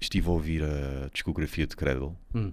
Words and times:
estive 0.00 0.28
a 0.28 0.32
ouvir 0.32 0.62
a 0.62 1.08
discografia 1.12 1.66
de 1.66 1.76
Cradle 1.76 2.16
Hum. 2.34 2.52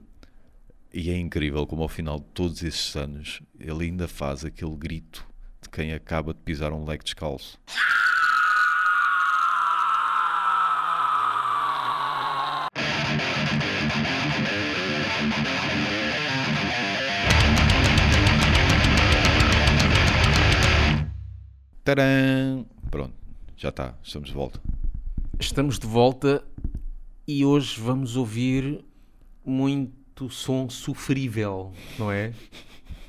e 0.93 1.09
é 1.09 1.17
incrível 1.17 1.65
como 1.65 1.81
ao 1.83 1.87
final 1.89 2.19
de 2.19 2.25
todos 2.33 2.63
esses 2.63 2.95
anos 2.95 3.41
ele 3.59 3.85
ainda 3.85 4.07
faz 4.07 4.43
aquele 4.45 4.75
grito 4.75 5.25
de 5.61 5.69
quem 5.69 5.93
acaba 5.93 6.33
de 6.33 6.39
pisar 6.41 6.71
um 6.73 6.85
leque 6.85 7.03
descalço. 7.05 7.59
Tcharam! 21.85 22.65
Pronto, 22.91 23.13
já 23.55 23.69
está, 23.69 23.93
estamos 24.03 24.29
de 24.29 24.35
volta. 24.35 24.59
Estamos 25.39 25.79
de 25.79 25.87
volta 25.87 26.43
e 27.27 27.43
hoje 27.45 27.79
vamos 27.79 28.15
ouvir 28.15 28.83
muito 29.45 30.29
som 30.29 30.69
sofrível, 30.69 31.73
não 31.97 32.11
é? 32.11 32.33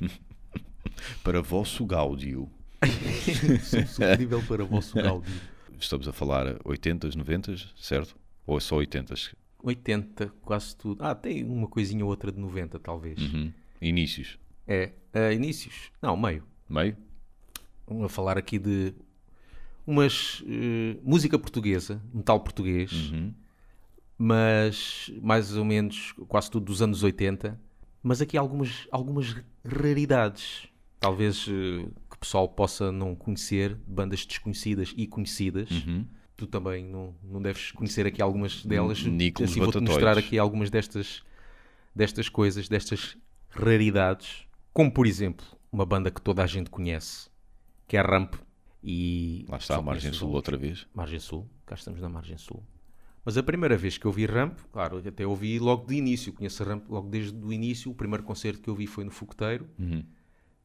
Para 1.22 1.40
vosso 1.40 1.84
gáudio, 1.86 2.50
som 3.62 3.86
sofrível 3.86 4.42
para 4.46 4.64
vosso 4.64 4.94
gáudio. 4.96 5.32
estamos 5.78 6.08
a 6.08 6.12
falar 6.12 6.58
80s, 6.64 7.14
90s, 7.16 7.68
certo? 7.76 8.16
Ou 8.46 8.56
é 8.56 8.60
só 8.60 8.76
80s? 8.76 9.32
80, 9.62 10.32
quase 10.42 10.74
tudo. 10.76 11.04
Ah, 11.04 11.14
tem 11.14 11.44
uma 11.44 11.68
coisinha 11.68 12.04
ou 12.04 12.10
outra 12.10 12.32
de 12.32 12.38
90, 12.40 12.78
talvez. 12.80 13.18
Uhum. 13.20 13.52
Inícios, 13.80 14.38
É, 14.66 14.92
ah, 15.14 15.32
inícios. 15.32 15.90
Não, 16.02 16.16
meio. 16.16 16.42
meio? 16.68 16.96
Vamos 17.86 18.04
a 18.04 18.08
falar 18.08 18.36
aqui 18.36 18.58
de 18.58 18.92
umas 19.86 20.42
eh, 20.46 20.96
música 21.02 21.38
portuguesa, 21.38 22.02
metal 22.12 22.40
português, 22.40 22.92
Uhum. 22.92 23.32
Mas 24.18 25.10
mais 25.22 25.56
ou 25.56 25.64
menos 25.64 26.12
quase 26.26 26.50
tudo 26.50 26.66
dos 26.66 26.82
anos 26.82 27.04
80. 27.04 27.58
Mas 28.02 28.20
aqui 28.20 28.36
algumas, 28.36 28.88
algumas 28.90 29.36
raridades, 29.64 30.68
talvez 30.98 31.46
eh, 31.48 31.88
que 32.10 32.16
o 32.16 32.18
pessoal 32.18 32.48
possa 32.48 32.90
não 32.90 33.14
conhecer, 33.14 33.76
bandas 33.86 34.26
desconhecidas 34.26 34.92
e 34.96 35.06
conhecidas. 35.06 35.70
Uhum. 35.70 36.04
Tu 36.36 36.46
também 36.46 36.84
não, 36.84 37.14
não 37.22 37.40
deves 37.40 37.72
conhecer 37.72 38.06
aqui 38.06 38.20
algumas 38.22 38.64
delas. 38.64 39.02
Nicolas 39.04 39.50
assim 39.50 39.60
vou-te 39.60 39.80
mostrar 39.80 40.18
aqui 40.18 40.38
algumas 40.38 40.70
destas, 40.70 41.22
destas 41.94 42.28
coisas, 42.28 42.68
destas 42.68 43.16
raridades. 43.50 44.46
Como, 44.72 44.90
por 44.90 45.06
exemplo, 45.06 45.44
uma 45.70 45.84
banda 45.84 46.10
que 46.10 46.20
toda 46.20 46.42
a 46.42 46.46
gente 46.46 46.70
conhece, 46.70 47.28
que 47.86 47.96
é 47.96 48.00
a 48.00 48.04
Ramp. 48.04 48.34
E 48.82 49.44
Lá 49.48 49.56
está 49.56 49.76
a 49.76 49.82
Margem 49.82 50.12
Sul 50.12 50.30
outra 50.30 50.56
vez. 50.56 50.86
Margem 50.94 51.18
Sul, 51.18 51.48
cá 51.66 51.74
estamos 51.74 52.00
na 52.00 52.08
Margem 52.08 52.38
Sul. 52.38 52.64
Mas 53.28 53.36
a 53.36 53.42
primeira 53.42 53.76
vez 53.76 53.98
que 53.98 54.06
eu 54.06 54.10
vi 54.10 54.24
Ramp, 54.24 54.58
claro, 54.72 55.02
até 55.06 55.26
ouvi 55.26 55.58
logo 55.58 55.86
de 55.86 55.94
início, 55.94 56.32
conheço 56.32 56.62
a 56.62 56.66
Ramp 56.66 56.88
logo 56.88 57.10
desde 57.10 57.36
o 57.44 57.52
início. 57.52 57.90
O 57.90 57.94
primeiro 57.94 58.22
concerto 58.24 58.62
que 58.62 58.70
eu 58.70 58.74
vi 58.74 58.86
foi 58.86 59.04
no 59.04 59.10
Fogoteiro, 59.10 59.68
Uhum. 59.78 60.02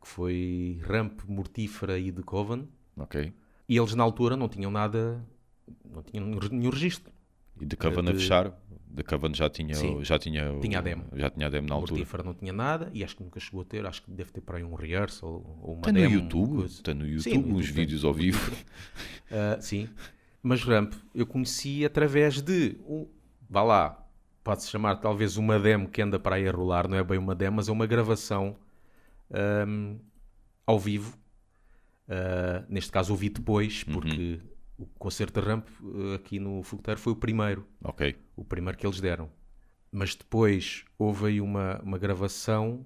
que 0.01 0.07
foi 0.07 0.79
Ramp, 0.81 1.19
Mortífera 1.27 1.99
e 1.99 2.09
The 2.09 2.21
Coven. 2.23 2.69
Ok. 2.95 3.33
E 3.67 3.75
eles 3.77 3.93
na 3.95 4.03
altura 4.03 4.37
não 4.37 4.47
tinham 4.47 4.71
nada, 4.71 5.21
não 5.93 6.01
tinham 6.03 6.25
nenhum 6.25 6.69
registro. 6.69 7.11
E 7.59 7.65
de 7.65 7.75
Coven 7.75 7.99
a 8.07 8.13
de- 8.13 8.19
fechar? 8.19 8.57
De 8.87 9.03
Coven 9.03 9.33
já 9.33 9.49
tinha, 9.49 9.75
Sim. 9.75 10.01
já 10.01 10.17
tinha, 10.17 10.57
Tinha 10.61 10.79
a 10.79 10.81
demo. 10.81 11.03
Já 11.17 11.29
tinha 11.29 11.47
a 11.47 11.49
demo 11.49 11.67
na 11.67 11.75
altura. 11.75 11.91
Mortífera 11.97 12.23
não 12.23 12.33
tinha 12.33 12.53
nada 12.53 12.89
e 12.93 13.03
acho 13.03 13.17
que 13.17 13.23
nunca 13.23 13.41
chegou 13.41 13.59
a 13.59 13.65
ter. 13.65 13.85
Acho 13.85 14.03
que 14.03 14.09
deve 14.11 14.31
ter 14.31 14.39
para 14.39 14.55
aí 14.59 14.63
um 14.63 14.73
rehearsal 14.73 15.59
ou 15.61 15.73
uma 15.73 15.79
Está 15.81 15.91
no 15.91 15.99
demo. 15.99 16.13
YouTube, 16.15 16.49
uma 16.51 16.59
coisa. 16.59 16.73
está 16.75 16.93
no 16.93 17.05
YouTube, 17.05 17.23
Sim, 17.23 17.37
no 17.39 17.55
uns 17.57 17.65
YouTube 17.67 17.75
vídeos 17.75 18.05
ao 18.05 18.13
vivo. 18.13 18.55
Ah, 19.29 19.59
sim. 19.59 19.89
Mas 20.43 20.61
Ramp 20.63 20.93
eu 21.15 21.25
conheci 21.25 21.85
através 21.85 22.41
de. 22.41 22.77
Um, 22.85 23.07
vá 23.49 23.63
lá, 23.63 24.07
pode-se 24.43 24.69
chamar 24.69 24.97
talvez 24.97 25.37
uma 25.37 25.57
demo 25.57 25.87
que 25.89 26.01
anda 26.01 26.19
para 26.19 26.35
aí 26.35 26.47
a 26.47 26.51
rolar, 26.51 26.87
não 26.87 26.97
é 26.97 27.03
bem 27.03 27.17
uma 27.17 27.33
demo, 27.33 27.55
mas 27.55 27.69
é 27.69 27.71
uma 27.71 27.87
gravação 27.87 28.57
ahm, 29.31 29.97
ao 30.67 30.77
vivo. 30.77 31.17
Ah, 32.07 32.65
neste 32.67 32.91
caso 32.91 33.13
ouvi 33.13 33.29
depois, 33.29 33.83
porque 33.83 34.41
o 34.77 34.85
concerto 34.99 35.39
de 35.39 35.47
Ramp 35.47 35.67
ah, 35.81 36.15
aqui 36.15 36.39
no 36.39 36.61
Fogoteiro 36.61 36.99
foi 36.99 37.13
o 37.13 37.15
primeiro, 37.15 37.65
Ok. 37.83 38.15
o 38.35 38.43
primeiro 38.43 38.77
que 38.77 38.85
eles 38.85 38.99
deram. 38.99 39.29
Mas 39.91 40.15
depois 40.15 40.83
houve 40.97 41.27
aí 41.27 41.41
uma, 41.41 41.79
uma 41.81 41.97
gravação 41.97 42.85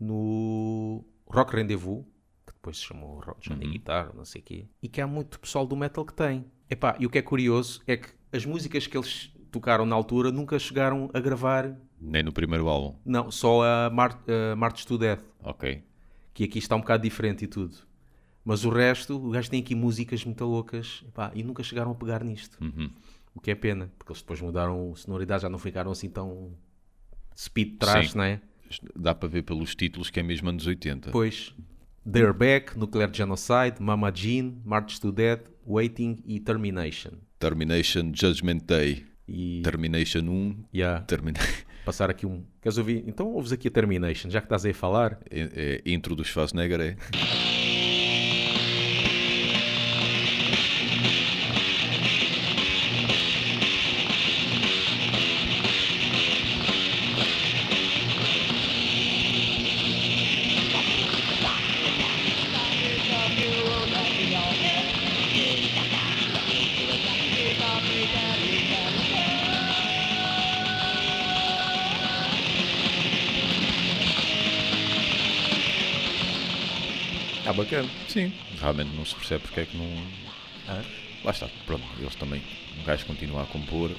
no 0.00 1.04
Rock 1.26 1.56
Rendezvous, 1.56 2.04
que 2.46 2.52
depois 2.54 2.78
se 2.78 2.84
chamou 2.84 3.20
Rock 3.20 3.40
Johnny 3.48 3.66
Guitar, 3.72 4.14
não 4.14 4.24
sei 4.24 4.40
o 4.40 4.44
quê, 4.44 4.66
e 4.82 4.88
que 4.88 5.00
há 5.00 5.06
muito 5.06 5.38
pessoal 5.40 5.66
do 5.66 5.76
metal 5.76 6.04
que 6.04 6.14
tem. 6.14 6.44
Epá, 6.74 6.96
e 6.98 7.06
o 7.06 7.10
que 7.10 7.18
é 7.18 7.22
curioso 7.22 7.80
é 7.86 7.96
que 7.96 8.08
as 8.32 8.44
músicas 8.44 8.86
que 8.86 8.96
eles 8.96 9.30
tocaram 9.52 9.86
na 9.86 9.94
altura 9.94 10.32
nunca 10.32 10.58
chegaram 10.58 11.08
a 11.14 11.20
gravar, 11.20 11.76
Nem 12.00 12.22
no 12.24 12.32
primeiro 12.32 12.66
álbum. 12.68 12.98
não, 13.04 13.30
só 13.30 13.62
a, 13.62 13.90
Mar 13.90 14.20
a 14.52 14.56
March 14.56 14.84
to 14.84 14.98
Death, 14.98 15.22
Ok. 15.42 15.82
que 16.32 16.42
aqui 16.44 16.58
está 16.58 16.74
um 16.74 16.80
bocado 16.80 17.02
diferente 17.04 17.44
e 17.44 17.46
tudo. 17.48 17.76
Mas 18.44 18.64
o 18.64 18.68
resto, 18.70 19.16
o 19.16 19.30
gajo 19.30 19.48
tem 19.48 19.60
aqui 19.62 19.74
músicas 19.74 20.24
muito 20.24 20.44
loucas 20.44 21.04
epá, 21.08 21.30
e 21.34 21.42
nunca 21.44 21.62
chegaram 21.62 21.92
a 21.92 21.94
pegar 21.94 22.24
nisto. 22.24 22.58
Uhum. 22.60 22.90
O 23.34 23.40
que 23.40 23.50
é 23.52 23.54
pena, 23.54 23.90
porque 23.98 24.12
eles 24.12 24.20
depois 24.20 24.40
mudaram 24.40 24.94
sonoridade, 24.96 25.42
já 25.42 25.48
não 25.48 25.58
ficaram 25.58 25.92
assim 25.92 26.10
tão 26.10 26.52
speed 27.36 27.78
trash, 27.78 28.10
Sim. 28.10 28.18
não 28.18 28.24
é? 28.24 28.40
Dá 28.96 29.14
para 29.14 29.28
ver 29.28 29.42
pelos 29.42 29.74
títulos 29.76 30.10
que 30.10 30.18
é 30.18 30.22
mesmo 30.22 30.48
anos 30.48 30.66
80. 30.66 31.10
Pois, 31.12 31.54
They're 32.10 32.32
Back, 32.32 32.76
Nuclear 32.78 33.08
Genocide, 33.12 33.76
Mama 33.80 34.10
Jean, 34.14 34.54
March 34.64 34.98
to 35.00 35.10
Death, 35.12 35.48
Waiting 35.66 36.18
e 36.24 36.40
Termination. 36.40 37.12
Termination 37.38 38.12
Judgment 38.14 38.60
Day. 38.66 39.04
E 39.26 39.62
Termination 39.62 40.20
1. 40.28 40.64
yeah, 40.74 41.04
Termina... 41.06 41.40
passar 41.84 42.10
aqui 42.10 42.26
um. 42.26 42.44
Queres 42.60 42.78
ouvir? 42.78 43.04
Então 43.06 43.28
ouves 43.28 43.52
aqui 43.52 43.68
a 43.68 43.70
Termination, 43.70 44.30
já 44.30 44.40
que 44.40 44.46
estás 44.46 44.64
aí 44.64 44.72
a 44.72 44.74
falar. 44.74 45.18
é, 45.30 45.80
é, 45.86 45.90
intro 45.90 46.14
do 46.14 46.24
Schwarzenegger 46.24 46.80
é. 46.80 46.96
Ah, 77.46 77.52
bacana. 77.52 77.88
Sim. 78.08 78.32
Realmente 78.60 78.90
não 78.96 79.04
se 79.04 79.14
percebe 79.14 79.42
porque 79.42 79.60
é 79.60 79.66
que 79.66 79.76
não. 79.76 79.86
Ah, 80.68 80.82
Lá 81.24 81.30
está, 81.30 81.48
pronto, 81.64 81.82
eles 81.98 82.14
também, 82.16 82.42
um 82.78 82.84
gajo 82.84 83.06
continua 83.06 83.44
a 83.44 83.46
compor, 83.46 83.90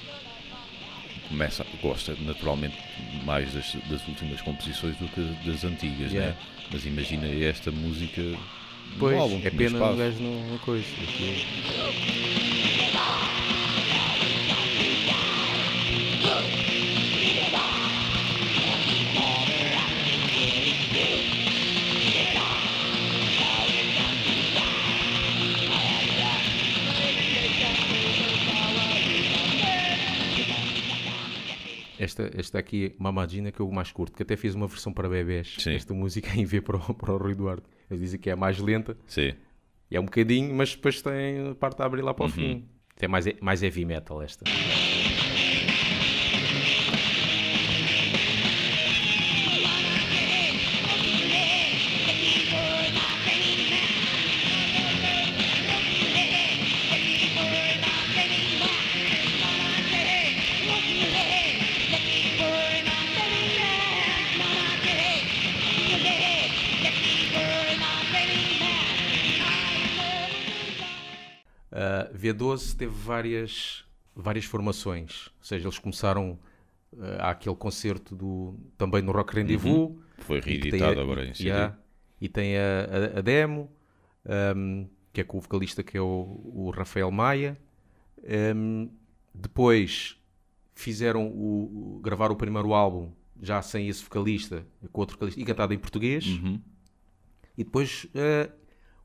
começa, 1.27 1.65
gosta 1.81 2.15
naturalmente 2.19 2.77
mais 3.23 3.51
das, 3.51 3.73
das 3.89 4.07
últimas 4.07 4.41
composições 4.41 4.95
do 4.97 5.07
que 5.07 5.21
das 5.49 5.63
antigas, 5.63 6.11
Yeah. 6.11 6.33
né? 6.33 6.37
Mas 6.71 6.85
imagina 6.85 7.27
esta 7.27 7.71
música 7.71 8.21
Pois, 8.99 9.17
álbum, 9.17 9.41
é 9.43 9.49
pena 9.49 9.83
o 9.83 9.95
gajo 9.95 10.19
não, 10.21 10.57
coisa. 10.59 10.85
Aqui- 11.01 12.54
Esta, 31.99 32.29
esta 32.37 32.59
aqui, 32.59 32.95
Mamadina, 32.99 33.51
que 33.51 33.59
eu 33.59 33.71
mais 33.71 33.91
curto, 33.91 34.15
que 34.15 34.23
até 34.23 34.35
fiz 34.35 34.53
uma 34.55 34.67
versão 34.67 34.91
para 34.93 35.07
bebés. 35.09 35.55
Sim. 35.59 35.73
Esta 35.75 35.93
música 35.93 36.29
em 36.35 36.45
V 36.45 36.61
para 36.61 36.77
o, 36.77 36.93
para 36.93 37.13
o 37.13 37.17
Rui 37.17 37.31
Eduardo. 37.31 37.63
Eles 37.89 38.01
dizem 38.01 38.19
que 38.19 38.29
é 38.29 38.33
a 38.33 38.35
mais 38.35 38.59
lenta, 38.59 38.97
Sim, 39.07 39.33
é 39.91 39.99
um 39.99 40.05
bocadinho, 40.05 40.53
mas 40.53 40.75
depois 40.75 41.01
tem 41.01 41.49
a 41.51 41.55
parte 41.55 41.81
a 41.81 41.85
abrir 41.85 42.01
lá 42.01 42.11
Uhum. 42.11 42.15
para 42.15 42.25
o 42.25 42.29
fim. 42.29 42.65
É 42.99 43.07
mais, 43.07 43.25
mais 43.41 43.61
heavy 43.61 43.85
metal 43.85 44.21
esta. 44.21 44.43
V12 72.33 72.75
teve 72.75 72.93
várias 72.93 73.83
várias 74.15 74.45
formações. 74.45 75.27
Ou 75.39 75.43
seja, 75.43 75.65
eles 75.65 75.77
começaram 75.79 76.39
uh, 76.93 76.99
há 77.19 77.31
aquele 77.31 77.55
concerto 77.55 78.15
do, 78.15 78.57
também 78.77 79.01
no 79.01 79.11
Rock 79.11 79.35
Rendezvous. 79.35 79.89
Uhum. 79.89 79.99
Foi 80.19 80.39
reeditado 80.39 80.99
agora 81.01 81.25
em 81.25 81.33
CD. 81.33 81.49
yeah, 81.49 81.77
e 82.21 82.29
tem 82.29 82.55
a, 82.57 82.61
a- 83.15 83.19
a 83.19 83.21
demo, 83.21 83.69
um, 84.55 84.87
que 85.11 85.19
é 85.21 85.23
com 85.23 85.37
o 85.37 85.41
vocalista 85.41 85.83
que 85.83 85.97
é 85.97 86.01
o, 86.01 86.05
o 86.53 86.71
Rafael 86.73 87.11
Maia. 87.11 87.57
Um, 88.55 88.89
depois 89.33 90.17
fizeram 90.73 91.27
o, 91.27 91.97
o- 91.97 91.99
gravar 92.01 92.31
o 92.31 92.35
primeiro 92.37 92.73
álbum, 92.73 93.11
já 93.41 93.61
sem 93.61 93.87
esse 93.89 94.01
vocalista, 94.03 94.65
com 94.93 95.01
outro 95.01 95.15
vocalista, 95.17 95.39
e 95.41 95.43
cantado 95.43 95.73
em 95.73 95.77
português. 95.77 96.25
Uhum. 96.25 96.59
E 97.57 97.63
depois 97.65 98.07
eh, 98.15 98.49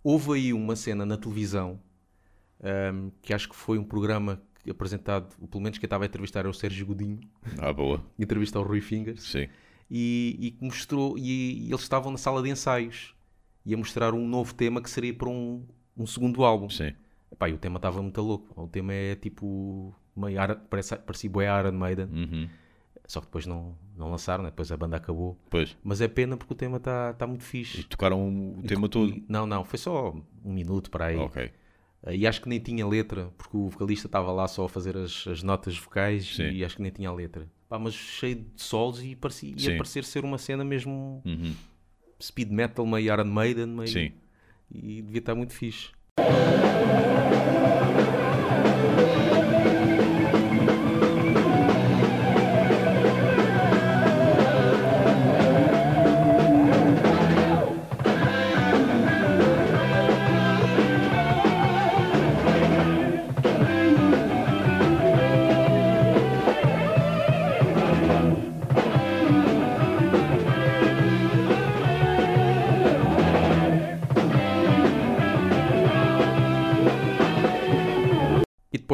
houve 0.04 0.32
aí 0.34 0.52
uma 0.52 0.74
cena 0.76 1.04
na 1.04 1.16
televisão 1.16 1.80
ehm, 2.62 3.08
que 3.22 3.32
acho 3.34 3.48
que 3.48 3.56
foi 3.56 3.78
um 3.78 3.84
programa 3.84 4.40
que- 4.62 4.70
apresentado, 4.70 5.34
pelo 5.48 5.62
menos 5.62 5.78
quem 5.78 5.86
estava 5.86 6.04
a 6.04 6.06
entrevistar 6.06 6.40
era 6.40 6.48
o 6.50 6.54
Sérgio 6.54 6.86
Godinho, 6.86 7.20
Ah, 7.58 7.72
boa. 7.72 8.02
entrevista 8.18 8.58
ao 8.58 8.64
Rui 8.64 8.80
Fingers, 8.80 9.22
Sim. 9.22 9.48
e, 9.90 10.56
e 10.60 10.64
mostrou, 10.64 11.16
e, 11.18 11.66
e 11.66 11.68
eles 11.70 11.80
estavam 11.82 12.12
na 12.12 12.18
sala 12.18 12.42
de 12.42 12.50
ensaios 12.50 13.14
e 13.64 13.74
a 13.74 13.76
mostrar 13.76 14.14
um 14.14 14.26
novo 14.26 14.54
tema 14.54 14.80
que 14.82 14.88
seria 14.90 15.12
para 15.14 15.28
um, 15.28 15.64
um 15.96 16.06
segundo 16.06 16.44
álbum. 16.44 16.68
Sim. 16.68 16.92
Epá, 17.32 17.48
e 17.48 17.52
o 17.52 17.58
tema 17.58 17.76
estava 17.76 18.02
muito 18.02 18.20
louco. 18.20 18.60
O 18.60 18.66
tema 18.66 18.92
é 18.92 19.14
tipo 19.14 19.94
meio 20.16 20.42
Iron- 20.42 20.60
parece, 20.68 20.96
parecia 20.96 21.30
bué 21.30 21.46
Iron 21.60 21.72
Maiden, 21.72 22.06
Uhum. 22.06 22.48
só 23.06 23.20
que 23.20 23.26
depois 23.26 23.46
não, 23.46 23.76
não 23.96 24.10
lançaram, 24.10 24.42
né? 24.44 24.50
depois 24.50 24.70
a 24.72 24.76
banda 24.76 24.96
acabou. 24.96 25.38
Pois. 25.48 25.76
Mas 25.84 26.00
é 26.00 26.08
pena 26.08 26.36
porque 26.36 26.52
o 26.52 26.56
tema 26.56 26.78
está 26.78 27.12
tá 27.14 27.26
muito 27.26 27.42
E 27.42 27.44
fixe. 27.44 27.84
tocaram 27.84 28.28
o 28.58 28.62
tema 28.66 28.88
todo. 28.88 29.10
E- 29.12 29.24
não, 29.28 29.46
não, 29.46 29.64
foi 29.64 29.78
só 29.78 30.14
um 30.44 30.52
minuto 30.52 30.90
para 30.90 31.06
aí. 31.06 31.16
Ok. 31.16 31.50
Uh, 32.02 32.12
E 32.12 32.26
acho 32.26 32.40
que 32.40 32.48
nem 32.48 32.58
tinha 32.58 32.86
letra, 32.86 33.32
porque 33.36 33.56
o 33.56 33.68
vocalista 33.68 34.06
estava 34.06 34.32
lá 34.32 34.48
só 34.48 34.64
a 34.64 34.68
fazer 34.68 34.96
as, 34.96 35.26
as 35.26 35.42
notas 35.42 35.76
vocais 35.76 36.36
Sim. 36.36 36.50
e 36.50 36.64
acho 36.64 36.76
que 36.76 36.82
nem 36.82 36.90
tinha 36.90 37.12
letra. 37.12 37.46
Pá, 37.68 37.78
mas 37.78 37.94
cheio 37.94 38.36
de 38.36 38.62
solos 38.62 39.02
e 39.04 39.14
parecia, 39.14 39.54
ia 39.56 39.76
parecer 39.76 40.04
ser 40.04 40.24
uma 40.24 40.38
cena 40.38 40.64
mesmo 40.64 41.22
Uhum. 41.24 41.54
speed 42.20 42.50
metal, 42.50 42.84
meio 42.86 43.12
Iron 43.12 43.24
Maiden, 43.24 43.66
meio... 43.66 43.88
Sim. 43.88 44.12
E 44.72 45.02
devia 45.02 45.18
estar 45.18 45.34
muito 45.34 45.52
fixe. 45.52 45.90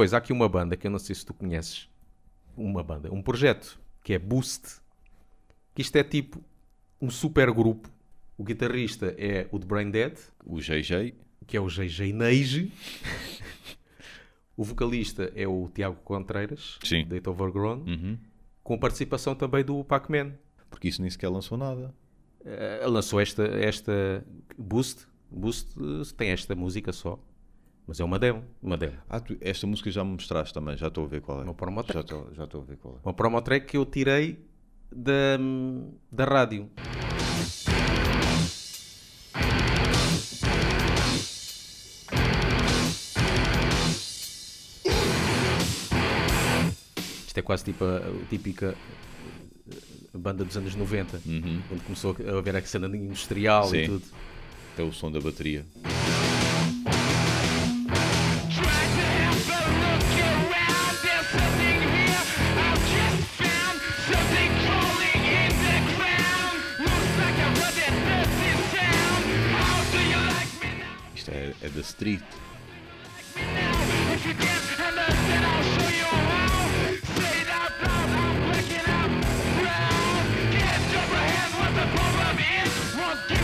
Depois 0.07 0.15
há 0.15 0.19
aqui 0.19 0.33
uma 0.33 0.49
banda 0.49 0.77
que 0.77 0.87
eu 0.87 0.91
não 0.91 0.99
sei 1.01 1.15
se 1.17 1.27
tu 1.27 1.35
conheces. 1.35 1.89
Uma 2.57 2.81
banda, 2.83 3.13
um 3.13 3.21
projeto 3.21 3.79
que 4.05 4.13
é 4.13 4.19
Boost. 4.21 4.81
Que 5.75 5.83
isto 5.83 5.97
é 5.97 6.05
tipo 6.05 6.41
um 7.01 7.11
super 7.11 7.51
grupo. 7.53 7.91
O 8.39 8.45
guitarrista 8.45 9.15
é 9.19 9.49
o 9.51 9.59
de 9.59 9.67
Brain 9.67 9.91
Dead, 9.91 10.17
O 10.45 10.57
GG. 10.61 11.15
que 11.47 11.57
é 11.57 11.61
o 11.61 11.67
JJ 11.69 12.13
Neige. 12.13 12.73
o 14.57 14.63
vocalista 14.63 15.33
é 15.35 15.47
o 15.49 15.69
Tiago 15.75 15.97
Contreiras, 16.05 16.79
Sim. 16.85 17.05
Date 17.07 17.29
Overgrown, 17.29 17.83
Uhum. 17.87 18.17
com 18.63 18.79
participação 18.79 19.35
também 19.35 19.65
do 19.65 19.83
Pac-Man. 19.85 20.33
Porque 20.71 20.87
isso 20.89 21.01
nem 21.03 21.11
sequer 21.11 21.29
lançou 21.29 21.59
nada. 21.59 21.93
Ele 22.45 22.91
lançou 22.91 23.21
esta, 23.21 23.43
esta 23.45 24.25
Boost. 24.57 25.07
Boost 25.31 25.75
eh, 25.81 26.15
tem 26.17 26.31
esta 26.31 26.55
música 26.55 26.93
só. 26.93 27.19
Mas 27.87 28.01
é 28.01 28.05
uma 28.05 28.19
demo. 28.19 28.43
Uma 28.61 28.77
demo. 28.77 28.97
Ah, 29.09 29.21
tu- 29.21 29.37
esta 29.41 29.67
música 29.67 29.91
já 29.91 30.03
me 30.05 30.13
mostraste 30.13 30.53
também. 30.53 30.77
Já 30.77 30.89
estou 30.89 31.05
a 31.05 31.09
ver 31.09 31.21
qual 31.21 31.41
é. 31.41 31.45
Uma 31.45 31.55
promo 31.55 31.83
track. 31.85 32.09
Já 32.35 32.45
estou 32.45 32.63
a 32.63 32.65
ver 32.65 32.77
qual 32.79 32.95
é. 32.97 32.99
Uma 33.07 33.15
promo 33.15 33.41
track 33.41 33.67
que 33.67 33.77
eu 33.77 33.87
tirei 33.87 34.39
da, 34.93 35.39
da 36.11 36.25
rádio. 36.25 36.69
Isto 47.27 47.39
é 47.39 47.43
quase 47.43 47.65
tipo 47.65 47.85
a, 47.85 47.97
a 47.99 48.27
típica 48.31 48.75
banda 50.15 50.45
dos 50.45 50.57
anos 50.57 50.75
90, 50.75 51.21
Uhum. 51.27 51.61
quando 51.69 51.83
começou 51.85 52.17
a 52.35 52.39
haver 52.39 52.57
a 52.57 52.63
cena 52.63 52.87
industrial 52.97 53.67
e 53.75 53.81
Sim. 53.81 53.87
tudo. 53.87 54.05
Até 54.73 54.83
o 54.83 54.93
som 54.93 55.11
da 55.11 55.21
bateria. 55.21 55.65
Want. 82.99 83.37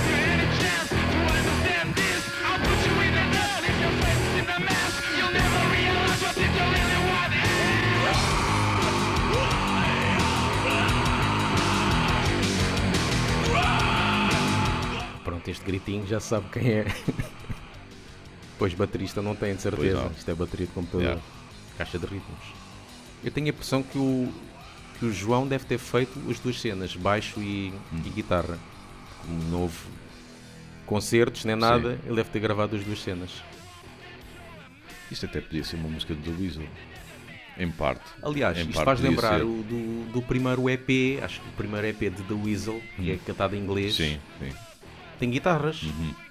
Pronto, 15.25 15.51
este 15.51 15.65
gritinho 15.65 16.07
já 16.07 16.21
sabe 16.21 16.47
quem 16.53 16.71
é. 16.71 16.87
pois 18.63 18.75
baterista 18.75 19.21
não 19.21 19.35
tem, 19.35 19.57
de 19.57 19.63
certeza. 19.63 20.05
Não. 20.05 20.13
Isto 20.13 20.31
é 20.31 20.35
bateria 20.35 20.67
de 20.67 20.73
computador. 20.73 21.03
Yeah. 21.03 21.23
Caixa 21.77 21.99
de 21.99 22.07
ritmos. 22.07 22.45
Eu 23.25 23.33
tenho 23.33 23.49
a 23.49 23.51
impressão 23.51 23.83
que 23.83 23.99
o, 23.99 24.33
que 25.01 25.05
o 25.05 25.13
João 25.13 25.49
deve 25.49 25.65
ter 25.65 25.79
feito 25.79 26.17
as 26.31 26.39
duas 26.39 26.61
cenas, 26.61 26.95
baixo 26.95 27.41
e, 27.41 27.75
e 27.93 28.09
guitarra. 28.11 28.57
Como 29.27 29.43
novo 29.51 29.77
concertos, 30.87 31.45
nem 31.45 31.57
nada, 31.57 31.99
ele 32.07 32.15
deve 32.15 32.31
ter 32.31 32.39
gravado 32.39 32.77
as 32.77 32.85
duas 32.85 33.03
cenas. 33.03 33.31
Isto 35.11 35.27
até 35.27 35.41
podia 35.41 35.65
ser 35.65 35.75
uma 35.75 35.89
música 35.89 36.15
do 36.15 36.23
The 36.23 36.41
Weasel. 36.41 36.69
Em 37.59 37.69
parte. 37.69 38.05
Aliás, 38.23 38.57
Em 38.59 38.61
isto 38.61 38.75
parte 38.75 38.85
faz 38.85 39.01
lembrar 39.01 39.39
ser. 39.39 39.45
o 39.45 39.65
do, 39.65 40.13
do 40.13 40.23
primeiro 40.23 40.71
EP, 40.71 41.21
acho 41.21 41.41
que 41.41 41.49
o 41.49 41.53
primeiro 41.53 41.85
EP 41.89 41.99
de 42.15 42.23
The 42.23 42.35
Weasel, 42.35 42.81
que 42.95 43.11
é 43.11 43.17
cantado 43.27 43.57
em 43.57 43.59
inglês, 43.59 43.97
Sim, 43.97 44.21
sim. 44.39 44.53
tem 45.19 45.31
guitarras. 45.31 45.81
Eu 45.83 46.22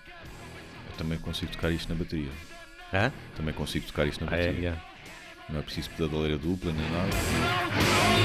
também 0.98 1.18
consigo 1.20 1.52
tocar 1.52 1.72
isto 1.72 1.90
na 1.90 1.96
bateria. 1.96 2.32
Hã? 2.94 3.12
Também 3.36 3.54
consigo 3.54 3.86
tocar 3.88 4.06
isto 4.08 4.24
na 4.26 4.32
Ah, 4.32 4.36
é, 4.36 4.48
bateria. 4.48 4.60
yeah. 4.70 4.82
Não 5.50 5.60
é 5.60 5.62
preciso 5.64 5.90
pedaleira 5.92 6.38
dupla 6.38 6.72
nem 6.72 6.90
nada. 6.92 8.22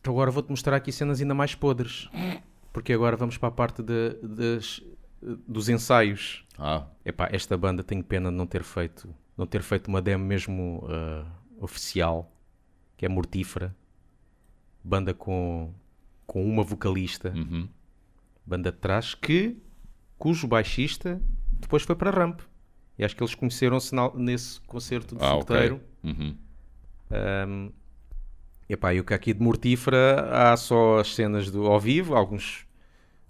Então 0.00 0.14
agora 0.14 0.30
vou-te 0.30 0.50
mostrar 0.50 0.76
aqui 0.76 0.90
cenas 0.92 1.20
ainda 1.20 1.34
mais 1.34 1.54
podres. 1.54 2.08
Porque 2.72 2.92
agora 2.92 3.16
vamos 3.16 3.36
para 3.36 3.48
a 3.48 3.52
parte 3.52 3.82
de- 3.82 4.16
das- 4.22 4.80
dos 5.46 5.68
ensaios. 5.68 6.44
Ah, 6.58 6.86
Epá, 7.04 7.28
esta 7.32 7.56
banda 7.56 7.82
tenho 7.82 8.02
pena 8.02 8.30
de 8.30 8.36
não 8.36 8.46
ter 8.46 8.62
feito, 8.62 9.12
não 9.36 9.46
ter 9.46 9.62
feito 9.62 9.88
uma 9.88 10.00
demo 10.00 10.24
mesmo 10.24 10.86
ah, 10.88 11.24
oficial, 11.60 12.30
que 13.00 13.06
é 13.06 13.08
mortífera. 13.08 13.74
Banda 14.84 15.14
com, 15.14 15.72
com 16.26 16.44
uma 16.44 16.62
vocalista, 16.62 17.32
uhum. 17.34 17.66
banda 18.44 18.70
de 18.70 18.76
trás, 18.76 19.14
que, 19.14 19.56
cujo 20.18 20.46
baixista 20.46 21.18
depois 21.52 21.82
foi 21.82 21.96
para 21.96 22.10
Ramp. 22.10 22.42
E 22.98 23.04
acho 23.04 23.16
que 23.16 23.22
eles 23.22 23.34
conheceram-se 23.34 23.94
nesse 24.16 24.60
concerto 24.60 25.16
de 25.16 25.24
ah 25.24 25.30
solteiro. 25.30 25.76
ok. 25.76 26.12
Uhum. 26.12 26.36
Um, 27.48 27.72
epá, 28.68 28.92
e 28.92 29.00
o 29.00 29.04
que 29.04 29.14
aqui 29.14 29.32
de 29.32 29.42
mortífera 29.42 30.28
há 30.30 30.54
só 30.58 30.98
as 30.98 31.14
cenas 31.14 31.50
do 31.50 31.68
ao 31.68 31.80
vivo, 31.80 32.14
alguns, 32.14 32.66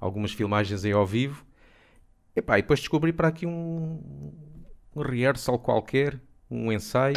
algumas 0.00 0.32
filmagens 0.32 0.84
aí 0.84 0.90
ao 0.90 1.06
vivo. 1.06 1.46
Epá, 2.34 2.58
e 2.58 2.62
depois 2.62 2.80
descobri 2.80 3.12
para 3.12 3.28
aqui 3.28 3.46
um, 3.46 4.00
um 4.96 5.00
rehearsal 5.00 5.60
qualquer, 5.60 6.20
um 6.50 6.72
ensaio. 6.72 7.14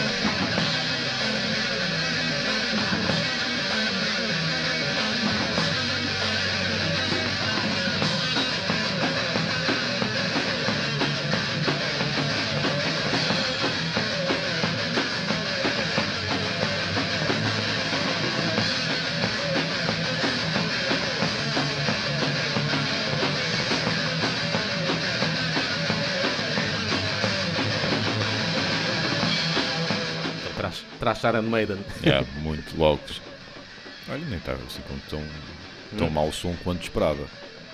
Trash 31.23 31.33
Iron 31.33 31.43
Maiden. 31.43 31.77
É, 32.03 32.21
muito 32.41 32.77
logo. 32.77 32.99
Olha, 34.09 34.25
nem 34.25 34.37
estava 34.37 34.59
assim 34.65 34.81
com 34.81 34.97
tão, 35.09 35.23
tão 35.97 36.09
mau 36.09 36.31
som 36.33 36.53
quanto 36.63 36.83
esperava. 36.83 37.23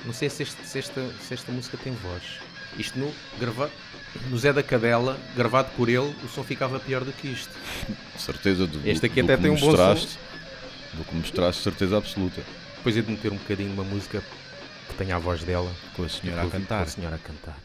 Não 0.06 0.14
sei 0.14 0.30
se, 0.30 0.44
este- 0.44 0.66
se 0.66 0.80
esta, 0.80 1.10
se 1.28 1.34
esta 1.34 1.52
música 1.52 1.78
tem 1.84 1.92
voz. 1.94 2.24
Isto 2.78 3.00
no, 3.00 3.12
grava, 3.40 3.70
no 4.30 4.38
Zé 4.38 4.54
da 4.54 4.62
Cadela, 4.62 5.18
gravado 5.36 5.70
por 5.76 5.90
ele, 5.90 6.16
o 6.24 6.28
som 6.30 6.44
ficava 6.44 6.80
pior 6.80 7.04
do 7.04 7.12
que 7.12 7.28
isto. 7.28 7.50
Certeza 8.18 8.68
do, 8.68 8.88
Este 8.88 9.08
aqui 9.08 9.22
do 9.24 9.26
até 9.32 9.42
tem 9.42 9.52
um 9.52 9.56
bom 9.56 9.66
mostraste, 9.66 10.20
Do 10.94 11.04
que 11.04 11.16
mostraste, 11.16 11.64
certeza 11.64 11.98
absoluta. 11.98 12.42
Depois 12.78 12.96
é 12.96 13.02
de 13.02 13.10
meter 13.12 13.32
um 13.32 13.38
bocadinho 13.38 13.74
uma 13.74 13.84
música 13.84 14.24
que 14.88 14.94
tenha 14.96 15.16
a 15.16 15.20
voz 15.20 15.44
dela. 15.44 15.72
Com 15.96 16.04
a 16.04 16.10
senhora 16.10 16.42
a 16.42 16.46
Com 16.46 16.52
cantar. 16.52 16.84
a 16.84 16.86
senhora 16.86 17.16
a 17.16 17.20
cantar. 17.20 17.58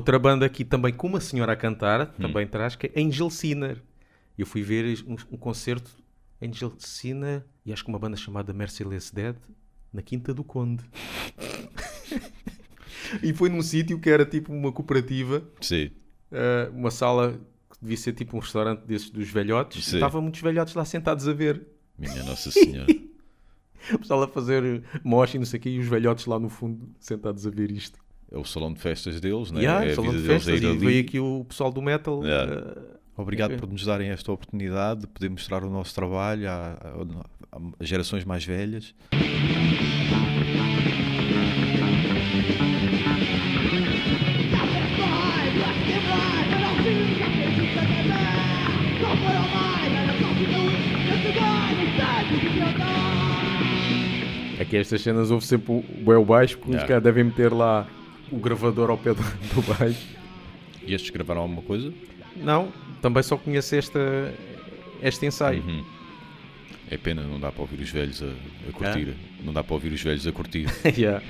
Outra 0.00 0.18
banda 0.18 0.46
aqui 0.46 0.64
também 0.64 0.94
com 0.94 1.08
uma 1.08 1.20
senhora 1.20 1.52
a 1.52 1.56
cantar, 1.56 2.06
também 2.14 2.46
traz, 2.46 2.74
que 2.74 2.86
é 2.86 3.02
Angel 3.02 3.28
Sinner. 3.28 3.82
Eu 4.38 4.46
fui 4.46 4.62
ver 4.62 5.04
um, 5.06 5.14
um 5.30 5.36
concerto 5.36 5.90
Angel 6.40 6.72
Sinner 6.78 7.44
e 7.66 7.70
acho 7.70 7.84
que 7.84 7.90
uma 7.90 7.98
banda 7.98 8.16
chamada 8.16 8.50
Merciless 8.54 9.14
Dead 9.14 9.36
na 9.92 10.00
Quinta 10.00 10.32
do 10.32 10.42
Conde. 10.42 10.82
e 13.22 13.34
foi 13.34 13.50
num 13.50 13.60
sítio 13.60 14.00
que 14.00 14.08
era 14.08 14.24
tipo 14.24 14.50
uma 14.54 14.72
cooperativa, 14.72 15.46
Sim. 15.60 15.90
eh, 16.32 16.70
uma 16.72 16.90
sala 16.90 17.38
que 17.68 17.76
devia 17.82 17.98
ser 17.98 18.14
tipo 18.14 18.38
um 18.38 18.40
restaurante 18.40 18.80
desses 18.86 19.10
dos 19.10 19.28
velhotes. 19.28 19.84
Sim. 19.84 19.96
Estavam 19.96 20.22
muitos 20.22 20.40
velhotes 20.40 20.72
lá 20.72 20.86
sentados 20.86 21.28
a 21.28 21.34
ver. 21.34 21.66
Minha 21.98 22.22
Nossa 22.22 22.48
Senhora. 22.50 22.90
O 23.92 23.98
pessoal 23.98 24.22
a 24.22 24.28
fazer 24.28 24.82
moche 25.04 25.36
e 25.36 25.38
não 25.38 25.44
sei 25.44 25.60
o 25.60 25.62
quê, 25.62 25.68
e 25.68 25.78
os 25.78 25.86
velhotes 25.86 26.24
lá 26.24 26.38
no 26.38 26.48
fundo 26.48 26.88
sentados 26.98 27.46
a 27.46 27.50
ver 27.50 27.70
isto. 27.70 27.98
É 28.32 28.38
o 28.38 28.44
salão 28.44 28.72
de 28.72 28.78
festas 28.80 29.20
deles, 29.20 29.50
né? 29.50 29.60
Yeah, 29.60 29.86
é 29.86 29.92
a 29.92 29.94
salão 29.96 30.10
vida 30.12 30.22
de 30.22 30.28
deles 30.28 30.44
festas, 30.44 30.62
é 30.62 30.66
ir 30.72 30.74
e 30.74 30.78
veio 30.78 31.00
aqui 31.00 31.18
o 31.18 31.44
pessoal 31.48 31.72
do 31.72 31.82
metal. 31.82 32.24
Yeah. 32.24 32.52
eh, 32.76 32.96
Obrigado 33.16 33.56
por 33.58 33.68
nos 33.68 33.84
darem 33.84 34.08
esta 34.10 34.32
oportunidade 34.32 35.00
de 35.02 35.06
poder 35.08 35.28
mostrar 35.28 35.62
o 35.64 35.68
nosso 35.68 35.94
trabalho 35.94 36.48
às 37.78 37.86
gerações 37.88 38.24
mais 38.24 38.44
velhas. 38.44 38.94
Aqui 54.60 54.76
estas 54.76 55.00
cenas 55.00 55.30
houve 55.30 55.44
sempre 55.46 55.72
o 55.72 55.82
bué 56.04 56.22
baixo, 56.22 56.56
porque 56.58 56.70
os 56.70 56.74
Yeah. 56.76 56.88
caras 56.88 57.02
devem 57.02 57.24
meter 57.24 57.52
lá 57.52 57.86
o 58.30 58.38
gravador 58.38 58.90
ao 58.90 58.98
pé 58.98 59.14
do, 59.14 59.22
do 59.54 59.62
baixo. 59.62 60.06
E 60.86 60.94
estes 60.94 61.10
gravaram 61.10 61.42
alguma 61.42 61.62
coisa? 61.62 61.92
Não, 62.36 62.72
também 63.02 63.22
só 63.22 63.36
conheço 63.36 63.74
esta, 63.74 64.32
este 65.02 65.26
ensaio. 65.26 65.62
Uhum. 65.62 65.84
É 66.90 66.96
pena, 66.96 67.22
não 67.22 67.38
dá 67.38 67.52
para 67.52 67.60
ouvir 67.62 67.80
os 67.80 67.90
velhos 67.90 68.22
a, 68.22 68.26
a 68.68 68.72
curtir. 68.72 69.14
Não 69.44 69.52
dá 69.52 69.62
para 69.62 69.74
ouvir 69.74 69.92
os 69.92 70.02
velhos 70.02 70.26
a 70.26 70.32
curtir. 70.32 70.66
Yeah. 70.96 71.22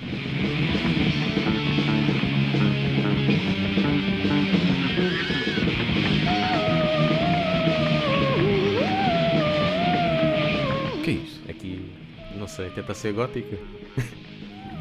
O 10.95 11.03
que 11.03 11.11
é 11.11 11.15
isso? 11.15 11.41
Aqui, 11.49 11.91
não 12.37 12.49
sei, 12.49 12.71
tenta 12.71 12.95
ser 12.95 13.13
gótica. 13.13 13.59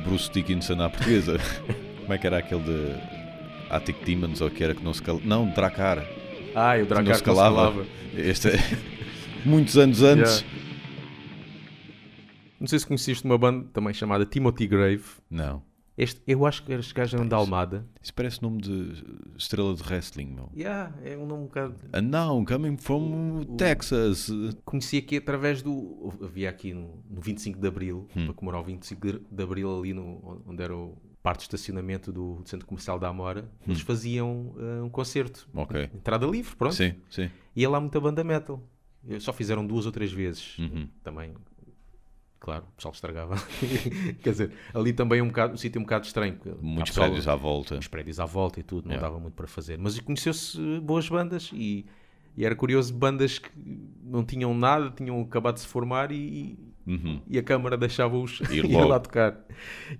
Bruce 0.05 0.31
Dickinson 0.31 0.81
à 0.81 0.89
portuguesa. 0.89 1.37
Como 2.09 2.15
é 2.15 2.17
que 2.17 2.25
era 2.25 2.39
aquele 2.39 2.63
de 2.63 2.95
Attic 3.69 4.03
Demons 4.03 4.41
ou 4.41 4.49
que 4.49 4.63
era 4.63 4.73
que 4.73 4.83
não 4.83 4.91
se 4.95 4.99
calava? 5.03 5.23
Não, 5.23 5.47
Dracar. 5.51 5.99
Ah, 6.55 6.71
o 6.73 6.73
Que 6.73 6.79
não 6.79 6.87
Dracar 7.03 7.15
se 7.17 7.23
calava. 7.23 7.85
Este 8.15 8.47
é... 8.47 8.53
Muitos 9.45 9.77
anos 9.77 10.01
antes. 10.01 10.39
Yeah. 10.41 10.57
Não 12.59 12.65
sei 12.65 12.79
se 12.79 12.87
conheceste 12.87 13.23
uma 13.25 13.37
banda 13.37 13.67
também 13.71 13.93
chamada 13.93 14.25
Timothy 14.25 14.65
Grave. 14.65 15.03
Não. 15.29 15.61
Este, 15.95 16.19
eu 16.25 16.47
acho 16.47 16.63
que 16.63 16.73
estes 16.73 16.93
gajos 16.93 17.13
eram 17.13 17.27
da 17.27 17.35
Almada. 17.35 17.85
Isso 18.01 18.13
parece 18.15 18.41
nome 18.41 18.59
de 18.59 19.03
estrela 19.37 19.75
de 19.75 19.83
wrestling, 19.83 20.33
meu. 20.33 20.49
Yeah, 20.57 20.91
é 21.03 21.15
um 21.15 21.27
nome 21.27 21.43
um 21.43 21.45
bocado... 21.45 21.75
And 21.93 22.01
now, 22.09 22.43
coming 22.43 22.77
from 22.77 23.43
Texas. 23.55 24.31
Conheci 24.65 24.97
aqui 24.97 25.17
através 25.17 25.61
do. 25.61 26.11
Havia 26.23 26.49
aqui 26.49 26.73
no, 26.73 27.03
no 27.07 27.21
25 27.21 27.59
de 27.59 27.67
Abril, 27.67 28.07
para 28.11 28.33
comemorar 28.33 28.61
o 28.61 28.65
25 28.65 28.99
de- 28.99 29.21
de 29.29 29.43
Abril, 29.43 29.77
ali 29.77 29.93
no, 29.93 30.41
onde 30.47 30.63
era 30.63 30.75
o 30.75 30.97
parte 31.21 31.39
de 31.39 31.43
estacionamento 31.45 32.11
do 32.11 32.41
Centro 32.45 32.65
Comercial 32.65 32.97
da 32.97 33.07
Amora, 33.09 33.49
eles 33.67 33.81
faziam 33.81 34.55
eh, 34.57 34.81
um 34.81 34.89
concerto. 34.89 35.47
Ok. 35.53 35.89
Entrada 35.93 36.25
livre, 36.25 36.55
pronto. 36.55 36.75
Sim, 36.75 36.95
sim. 37.09 37.29
E 37.55 37.61
ia 37.61 37.69
lá 37.69 37.79
muita 37.79 37.99
banda 37.99 38.23
metal. 38.23 38.61
Só 39.19 39.31
fizeram 39.33 39.65
duas 39.65 39.85
ou 39.85 39.91
três 39.91 40.11
vezes. 40.11 40.57
Uhum. 40.57 40.87
Também, 41.03 41.33
claro, 42.39 42.65
o 42.71 42.75
pessoal 42.75 42.93
estragava. 42.93 43.35
Quer 44.23 44.29
dizer, 44.31 44.51
ali 44.73 44.93
também 44.93 45.19
é 45.19 45.23
um, 45.23 45.27
bocado, 45.27 45.53
um 45.53 45.57
sítio 45.57 45.79
um 45.79 45.83
bocado 45.83 46.05
estranho. 46.05 46.37
Muitos 46.61 46.89
pessoal- 46.91 47.07
prédios 47.07 47.27
à 47.27 47.35
volta. 47.35 47.77
os 47.77 47.87
prédios 47.87 48.19
à 48.19 48.25
volta 48.25 48.59
e 48.59 48.63
tudo, 48.63 48.85
não 48.85 48.91
Yeah. 48.93 49.07
dava 49.07 49.19
muito 49.19 49.33
para 49.35 49.47
fazer. 49.47 49.77
Mas 49.77 49.99
conheceu-se 49.99 50.57
boas 50.81 51.07
bandas 51.09 51.49
e, 51.53 51.85
e 52.39 52.45
era 52.45 52.55
curioso, 52.55 52.93
bandas 52.93 53.37
que 53.37 53.49
não 54.01 54.23
tinham 54.23 54.53
nada, 54.53 54.89
tinham 54.89 55.19
acabado 55.21 55.55
de 55.55 55.59
se 55.61 55.67
formar 55.67 56.09
e, 56.11 56.57
Uhum. 56.87 57.21
e 57.27 57.37
a 57.37 57.43
câmara 57.43 57.77
deixava-os 57.77 58.39
Ir 58.49 58.63
ir 58.71 58.83
lá 58.85 58.97
tocar. 58.99 59.37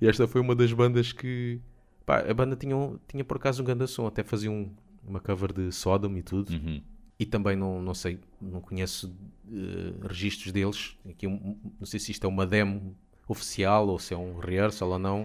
E 0.02 0.08
esta 0.08 0.26
foi 0.28 0.40
uma 0.42 0.56
das 0.56 0.72
bandas 0.74 1.12
que... 1.12 1.60
pá, 2.06 2.20
a 2.20 2.34
banda 2.34 2.56
tinha, 2.56 2.76
tinha 3.08 3.24
por 3.26 3.38
acaso 3.38 3.62
um 3.62 3.66
grande 3.66 3.86
som, 3.88 4.08
até 4.08 4.24
fazia 4.24 4.50
um- 4.50 4.72
uma 5.06 5.20
cover 5.20 5.52
de 5.54 5.72
Sodom 5.72 6.16
e 6.18 6.24
tudo. 6.24 6.52
Uhum. 6.54 6.82
E 7.20 7.26
também 7.26 7.56
não, 7.58 7.82
não 7.82 7.94
sei, 7.94 8.18
não 8.42 8.62
conheço 8.62 9.14
eh, 9.52 9.94
registros 10.08 10.52
deles. 10.54 10.98
Aqui 11.10 11.28
não 11.28 11.58
sei 11.86 12.00
se 12.00 12.12
isto 12.14 12.24
é 12.26 12.28
uma 12.30 12.46
demo 12.48 12.96
oficial 13.28 13.88
ou 13.90 14.00
se 14.00 14.14
é 14.14 14.18
um 14.18 14.40
rehearsal 14.40 14.90
ou 14.92 14.98
não. 15.00 15.24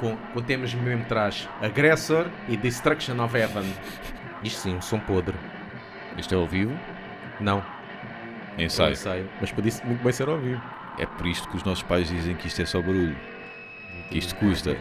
Com, 0.00 0.40
temas 0.42 0.74
mesmo 0.74 1.04
traz 1.04 1.48
Aggressor 1.60 2.26
e 2.48 2.56
Destruction 2.56 3.22
of 3.22 3.36
Heaven. 3.36 3.72
Isto 4.42 4.60
sim, 4.60 4.76
um 4.76 4.80
som 4.82 4.98
podre. 4.98 5.36
Isto 6.18 6.34
é 6.34 6.38
ao 6.38 6.46
vivo? 6.46 6.76
Não, 7.38 7.64
é 8.58 8.62
um 8.62 8.64
Ensaio. 8.64 8.92
ensaio. 8.92 9.30
Mas 9.40 9.52
podia 9.52 9.72
muito 9.84 10.02
bem 10.02 10.12
ser 10.12 10.28
ao 10.28 10.38
vivo. 10.38 10.60
É 10.98 11.06
por 11.06 11.26
isto 11.26 11.48
que 11.48 11.56
os 11.56 11.64
nossos 11.64 11.82
pais 11.82 12.08
dizem 12.08 12.34
que 12.34 12.48
isto 12.48 12.60
é 12.60 12.66
só 12.66 12.80
barulho. 12.80 13.16
Que 14.10 14.18
isto 14.18 14.34
custa. 14.36 14.76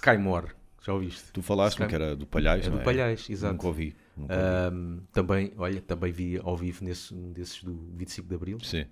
Skymore, 0.00 0.48
já 0.84 0.92
ouviste? 0.92 1.32
Tu 1.32 1.42
falaste-me 1.42 1.84
Sky- 1.86 1.88
que 1.96 2.02
era 2.02 2.14
do 2.16 2.26
Palhais, 2.26 2.66
É 2.66 2.70
do 2.70 2.78
Palhais, 2.80 3.28
exato. 3.28 3.52
Nunca 3.54 3.66
ouvi. 3.66 3.96
Nunca 4.16 4.34
ouvi. 4.34 4.46
Ahm, 4.46 5.00
também, 5.12 5.52
olha, 5.56 5.80
também 5.82 6.12
vi 6.12 6.38
ao 6.42 6.56
vivo 6.56 6.84
nesse, 6.84 7.14
um 7.14 7.32
desses 7.32 7.62
do 7.62 7.74
25 7.94 8.28
de 8.28 8.34
Abril. 8.34 8.58
Sim. 8.62 8.86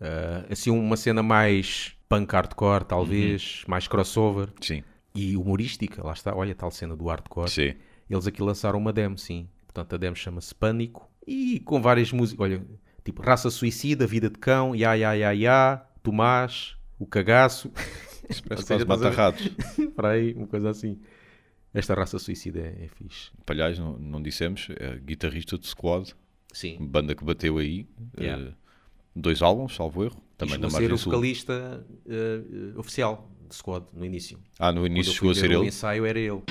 Ah, 0.00 0.44
assim, 0.50 0.70
uma 0.70 0.96
cena 0.96 1.22
mais 1.22 1.94
punk 2.08 2.32
hardcore, 2.32 2.84
talvez, 2.84 3.60
Uhum. 3.64 3.70
mais 3.70 3.88
crossover 3.88 4.48
Sim. 4.60 4.82
e 5.14 5.36
humorística. 5.36 6.04
Lá 6.04 6.12
está, 6.12 6.34
olha, 6.34 6.54
tal 6.54 6.70
cena 6.70 6.94
do 6.96 7.06
hardcore. 7.06 7.50
Sim. 7.50 7.74
Eles 8.08 8.26
aqui 8.26 8.42
lançaram 8.42 8.78
uma 8.78 8.92
demo, 8.92 9.18
sim. 9.18 9.48
Portanto, 9.66 9.94
a 9.94 9.98
demo 9.98 10.16
chama-se 10.16 10.54
Pânico 10.54 11.10
e 11.26 11.60
com 11.60 11.80
várias 11.82 12.10
músicas. 12.12 12.40
Olha, 12.44 12.62
tipo 13.04 13.22
Raça 13.22 13.50
Suicida, 13.50 14.06
Vida 14.06 14.30
de 14.30 14.38
Cão, 14.38 14.74
Ya 14.74 14.94
Ya 14.94 15.12
Ya 15.14 15.30
Ya, 15.32 15.86
Tomás, 16.02 16.76
O 16.98 17.06
Cagaço. 17.06 17.70
Isso 18.28 18.42
parece 18.44 18.66
quase 18.66 18.82
estás 18.82 18.82
a 18.82 18.84
ver? 18.84 18.86
mata-ratos. 18.86 19.48
Para 19.96 20.10
aí, 20.10 20.32
uma 20.34 20.46
coisa 20.46 20.70
assim. 20.70 20.98
Esta 21.74 21.94
Raça 21.94 22.18
Suicida 22.18 22.60
é, 22.60 22.84
é 22.84 22.88
fixe. 22.88 23.30
Palhais, 23.44 23.78
não, 23.78 23.98
não 23.98 24.22
dissemos, 24.22 24.68
é 24.78 24.98
guitarrista 24.98 25.58
de 25.58 25.66
Squad, 25.66 26.14
Sim. 26.52 26.76
banda 26.80 27.14
que 27.14 27.24
bateu 27.24 27.58
aí. 27.58 27.86
Yeah. 28.18 28.42
eh, 28.42 28.52
dois 29.14 29.42
álbuns, 29.42 29.74
salvo 29.76 30.04
erro. 30.04 30.16
Também 30.36 30.54
Também 30.54 30.60
da 30.60 30.68
ser 30.70 30.72
Margem 30.74 30.94
o 30.94 30.98
Sul. 30.98 31.12
vocalista 31.12 31.86
eh, 32.08 32.40
eh, 32.74 32.78
oficial 32.78 33.30
squad 33.52 33.86
no 33.92 34.04
início. 34.04 34.38
Ah, 34.58 34.72
no 34.72 34.86
início 34.86 35.12
chegou 35.12 35.30
a 35.30 35.34
ser 35.34 35.48
ver 35.48 35.56
o 35.56 35.60
ele. 35.60 35.68
ensaio 35.68 36.06
era 36.06 36.18
ele. 36.18 36.42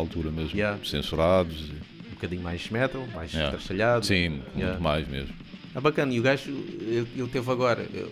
Altura 0.00 0.30
mesmo. 0.30 0.56
Yeah. 0.56 0.78
Censurados. 0.84 1.70
Um 2.10 2.14
bocadinho 2.14 2.42
mais 2.42 2.68
metal, 2.70 3.06
mais 3.14 3.32
Yeah. 3.32 4.02
Sim, 4.02 4.28
muito 4.30 4.58
Yeah. 4.58 4.78
mais 4.80 5.06
mesmo. 5.08 5.34
É 5.74 5.80
bacana. 5.80 6.12
E 6.12 6.20
o 6.20 6.22
gajo, 6.22 6.50
ele, 6.50 7.06
ele 7.16 7.28
teve 7.28 7.50
agora, 7.50 7.82
ele 7.92 8.10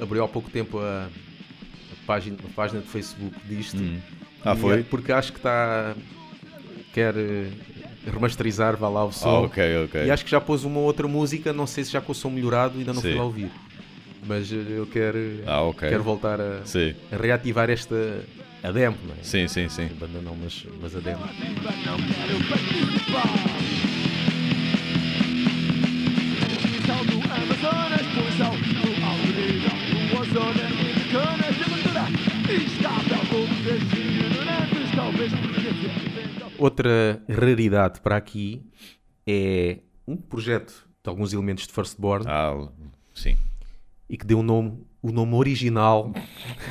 abriu 0.00 0.24
há 0.24 0.28
pouco 0.28 0.50
tempo 0.50 0.78
a, 0.78 1.04
a 1.06 2.06
página, 2.06 2.36
a 2.44 2.48
página 2.54 2.80
de 2.80 2.88
Facebook 2.88 3.34
disto. 3.48 3.76
Ah, 4.44 4.54
E, 4.54 4.58
foi? 4.58 4.80
é, 4.80 4.82
Porque 4.82 5.12
acho 5.12 5.32
que 5.32 5.38
está. 5.38 5.94
quer 6.94 7.14
eh, 7.16 7.50
remasterizar, 8.10 8.76
vá 8.76 8.88
lá 8.88 9.04
o 9.04 9.12
som. 9.12 9.28
Ah, 9.28 9.40
ok, 9.42 9.84
ok. 9.84 10.04
E 10.06 10.10
acho 10.10 10.24
que 10.24 10.30
já 10.30 10.40
pôs 10.40 10.64
uma 10.64 10.80
outra 10.80 11.06
música, 11.06 11.52
não 11.52 11.66
sei 11.66 11.84
se 11.84 11.92
já 11.92 12.00
com 12.00 12.12
o 12.12 12.14
som 12.14 12.30
melhorado, 12.30 12.78
ainda 12.78 12.92
não 12.92 13.02
fui 13.02 13.12
Sim. 13.12 13.18
lá 13.18 13.24
ouvir. 13.24 13.50
Mas 14.26 14.50
eh, 14.52 14.56
eu 14.68 14.86
quero, 14.86 15.18
Ah, 15.46 15.60
ok. 15.62 15.88
quero 15.88 16.02
voltar 16.02 16.40
a, 16.40 16.62
a 17.12 17.16
reativar 17.16 17.68
esta. 17.70 18.24
A 18.62 18.72
demo, 18.72 18.96
não 19.04 19.14
é? 19.14 19.22
sim, 19.22 19.46
sim. 19.48 19.68
sim. 19.68 19.84
A 19.84 19.94
banda 19.94 20.20
não, 20.20 20.34
mas, 20.34 20.66
mas 20.80 20.96
a 20.96 21.00
demo. 21.00 21.22
Outra 36.58 37.22
raridade 37.28 38.00
para 38.00 38.16
aqui 38.16 38.62
é 39.26 39.78
um 40.06 40.16
projeto 40.16 40.86
de 41.04 41.10
alguns 41.10 41.32
elementos 41.32 41.66
de 41.66 41.72
Firstborn 41.72 42.24
Ah, 42.28 42.68
sim. 43.14 43.36
E 44.08 44.16
que 44.16 44.26
deu 44.26 44.38
o 44.38 44.42
nome, 44.42 44.84
o 45.02 45.10
nome 45.10 45.34
original 45.34 46.12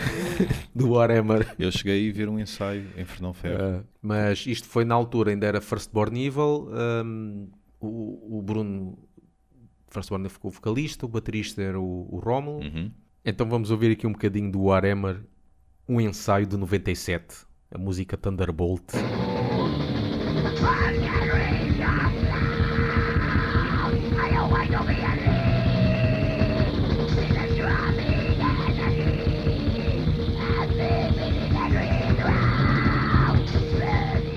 do 0.74 0.92
Warhammer. 0.92 1.56
Eu 1.60 1.72
cheguei 1.72 2.10
a 2.10 2.14
ver 2.14 2.30
um 2.30 2.40
ensaio 2.40 2.88
em 2.98 3.06
Fernão 3.06 3.34
Ferro. 3.34 3.80
Uh, 3.80 3.84
mas 4.02 4.46
isto 4.48 4.68
foi 4.68 4.86
na 4.86 4.96
altura, 4.96 5.32
ainda 5.32 5.46
era 5.46 5.62
Firstborn 5.62 6.26
Evil. 6.26 6.70
um, 7.06 7.50
o, 7.80 8.40
o 8.40 8.42
Bruno 8.42 8.98
Firstborn 9.90 10.28
ficou 10.30 10.52
vocalista, 10.52 11.06
o 11.06 11.10
baterista 11.10 11.62
era 11.62 11.80
o, 11.80 12.08
o 12.10 12.20
Rómulo. 12.20 12.60
Uhum. 12.64 12.92
Então 13.24 13.48
vamos 13.48 13.72
ouvir 13.72 13.92
aqui 13.92 14.06
um 14.06 14.12
bocadinho 14.12 14.52
do 14.52 14.64
Warhammer, 14.64 15.22
um 15.88 16.00
ensaio 16.00 16.46
de 16.46 16.58
97, 16.58 17.46
a 17.72 17.78
música 17.78 18.18
Thunderbolt. 18.18 18.84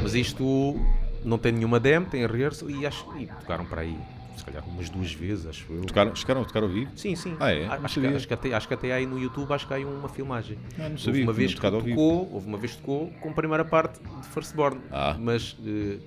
Mas 0.08 0.14
isto 0.14 0.74
não 1.22 1.36
tem 1.36 1.52
nenhuma 1.52 1.78
demo, 1.78 2.06
tem 2.06 2.26
rehearsal 2.26 2.70
e 2.70 2.86
acho 2.86 3.04
e 3.18 3.26
tocaram 3.26 3.66
para 3.66 3.82
aí, 3.82 3.94
se 4.38 4.42
calhar 4.42 4.66
umas 4.66 4.88
duas 4.88 5.12
vezes, 5.12 5.44
acho 5.44 5.70
eu. 5.70 5.82
Tocaram, 5.82 6.16
chegaram 6.16 6.40
a 6.40 6.44
tocar 6.46 6.62
ao 6.62 6.68
vivo? 6.70 6.90
Sim, 6.96 7.14
sim. 7.14 7.36
Ah, 7.38 7.52
é? 7.52 7.66
Acho, 7.66 8.00
que, 8.00 8.06
acho, 8.06 8.26
que 8.26 8.32
até, 8.32 8.54
acho 8.54 8.66
que 8.68 8.72
até 8.72 8.92
aí 8.94 9.04
no 9.04 9.18
YouTube 9.18 9.52
acho 9.52 9.66
que 9.66 9.74
há 9.74 9.76
aí 9.76 9.84
uma 9.84 10.08
filmagem. 10.08 10.56
Ah, 10.78 10.84
não 10.84 10.90
houve 10.92 11.02
sabia 11.02 11.22
uma 11.24 11.32
que 11.34 11.38
vez 11.38 11.54
que 11.54 11.60
tocou, 11.60 12.32
houve 12.32 12.46
uma 12.46 12.56
vez 12.56 12.72
que 12.72 12.78
tocou 12.78 13.10
com 13.20 13.28
a 13.28 13.32
primeira 13.34 13.66
parte 13.66 14.00
de 14.00 14.28
Firstborn. 14.28 14.80
Ah. 14.90 15.14
Mas, 15.20 15.54
eh, 15.62 15.98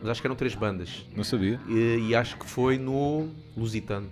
mas 0.00 0.12
acho 0.12 0.22
que 0.22 0.26
eram 0.26 0.36
três 0.36 0.54
bandas. 0.54 1.04
Não 1.14 1.22
sabia. 1.22 1.60
E, 1.68 2.06
e 2.08 2.14
acho 2.14 2.38
que 2.38 2.46
foi 2.46 2.78
no 2.78 3.28
Lusitano. 3.54 4.08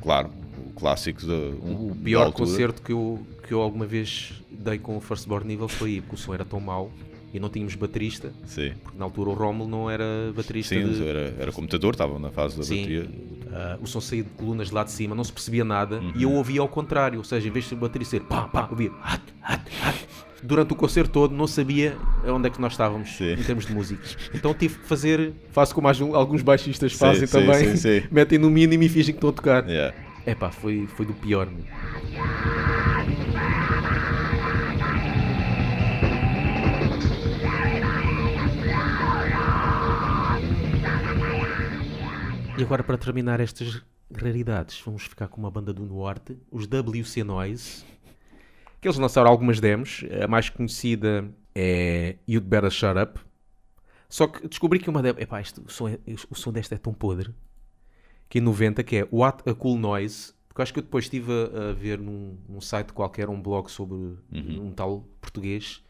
Claro, 0.00 0.30
o 0.64 0.72
clássico 0.74 1.26
da. 1.26 1.34
Um, 1.34 1.90
O 1.90 1.96
pior 1.96 2.26
da 2.26 2.32
concerto 2.32 2.80
que 2.82 2.92
eu, 2.92 3.26
que 3.42 3.52
eu 3.52 3.60
alguma 3.60 3.84
vez 3.84 4.32
dei 4.48 4.78
com 4.78 4.96
o 4.96 5.00
Firstborn 5.00 5.44
Nível 5.48 5.66
foi 5.66 5.88
aí, 5.94 6.00
porque 6.00 6.14
o 6.14 6.18
som 6.18 6.32
era 6.34 6.44
tão 6.44 6.60
mau 6.60 6.92
e 7.32 7.40
não 7.40 7.48
tínhamos 7.48 7.74
baterista. 7.74 8.32
Sim. 8.46 8.72
Porque 8.82 8.98
na 8.98 9.04
altura 9.04 9.30
o 9.30 9.34
Rómulo 9.34 9.68
não 9.68 9.90
era 9.90 10.04
baterista. 10.34 10.74
Sim, 10.74 10.88
de... 10.92 11.06
era, 11.08 11.34
era 11.38 11.52
computador, 11.52 11.92
estavam 11.94 12.18
na 12.18 12.30
fase 12.30 12.56
da 12.56 12.62
Sim, 12.62 12.76
bateria. 12.82 13.08
ah, 13.52 13.78
o 13.80 13.86
som 13.86 14.00
saía 14.00 14.22
de 14.24 14.30
colunas 14.30 14.68
de 14.68 14.74
lá 14.74 14.84
de 14.84 14.90
cima, 14.92 15.14
não 15.14 15.24
se 15.24 15.32
percebia 15.32 15.64
nada 15.64 16.00
Uhum. 16.00 16.12
e 16.16 16.22
eu 16.22 16.32
ouvia 16.32 16.60
ao 16.60 16.68
contrário, 16.68 17.18
ou 17.18 17.24
seja, 17.24 17.48
em 17.48 17.50
vez 17.50 17.68
de 17.68 17.74
bater 17.74 18.02
e 18.02 18.04
ser 18.04 18.20
pá, 18.22 18.42
pá, 18.42 18.66
ouvia 18.70 18.90
hat, 19.02 19.22
hat, 19.42 19.62
hat. 19.82 19.98
Durante 20.42 20.72
o 20.72 20.76
concerto 20.76 21.10
todo 21.12 21.34
não 21.34 21.46
sabia 21.46 21.96
onde 22.26 22.48
é 22.48 22.50
que 22.50 22.58
nós 22.60 22.72
estávamos 22.72 23.10
Sim. 23.10 23.32
em 23.32 23.42
termos 23.42 23.66
de 23.66 23.74
música. 23.74 24.02
Então 24.34 24.54
tive 24.54 24.78
que 24.78 24.86
fazer, 24.86 25.32
faço 25.52 25.74
como 25.74 25.86
alguns 26.16 26.40
baixistas 26.42 26.92
fazem 26.94 27.26
sim, 27.26 27.32
também, 27.38 27.74
metem 28.10 28.38
no 28.38 28.50
mínimo 28.50 28.82
e 28.82 28.88
fingem 28.88 29.12
que 29.14 29.18
estão 29.18 29.30
a 29.30 29.32
tocar. 29.32 29.68
Yeah. 29.68 29.94
É 30.24 30.34
pá, 30.34 30.50
foi, 30.50 30.86
foi 30.96 31.04
do 31.06 31.12
pior. 31.14 31.46
meu. 31.46 31.64
E 42.60 42.62
agora 42.62 42.84
para 42.84 42.98
terminar 42.98 43.40
estas 43.40 43.82
raridades, 44.14 44.78
vamos 44.84 45.04
ficar 45.04 45.28
com 45.28 45.40
uma 45.40 45.50
banda 45.50 45.72
do 45.72 45.82
Norte, 45.86 46.36
os 46.50 46.66
WC 46.66 47.24
Noise, 47.24 47.86
que 48.82 48.86
eles 48.86 48.98
lançaram 48.98 49.30
algumas 49.30 49.60
demos. 49.60 50.04
A 50.22 50.28
mais 50.28 50.50
conhecida 50.50 51.26
é 51.54 52.16
You'd 52.28 52.46
Better 52.46 52.70
Shut 52.70 52.98
Up. 53.02 53.18
Só 54.10 54.26
que 54.26 54.46
descobri 54.46 54.78
que 54.78 54.90
uma 54.90 55.00
demo, 55.00 55.18
epá, 55.18 55.40
isto, 55.40 55.62
o, 55.62 55.70
som 55.70 55.88
é- 55.88 55.98
o 56.28 56.34
som 56.34 56.52
desta 56.52 56.74
é 56.74 56.78
tão 56.78 56.92
podre, 56.92 57.34
que 58.28 58.40
em 58.40 58.42
90, 58.42 58.84
que 58.84 58.96
é 58.96 59.08
What 59.10 59.48
a 59.48 59.54
Cool 59.54 59.78
Noise, 59.78 60.34
porque 60.46 60.60
eu 60.60 60.62
acho 60.62 60.72
que 60.74 60.80
eu 60.80 60.84
depois 60.84 61.06
estive 61.06 61.32
a, 61.32 61.70
a 61.70 61.72
ver 61.72 61.98
num, 61.98 62.36
num 62.46 62.60
site 62.60 62.92
qualquer, 62.92 63.30
um 63.30 63.40
blog 63.40 63.70
sobre 63.70 63.96
um 64.60 64.70
tal 64.70 65.08
português, 65.18 65.82